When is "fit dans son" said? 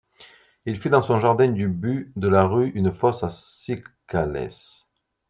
0.79-1.19